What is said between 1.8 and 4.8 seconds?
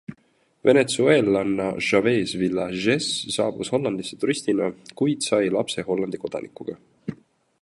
Chavez-Vilchez saabus Hollandisse turistina,